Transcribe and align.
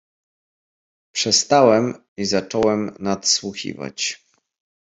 "Przestałem 1.15 2.05
i 2.17 2.25
zacząłem 2.25 2.95
nadsłuchiwać." 2.99 4.25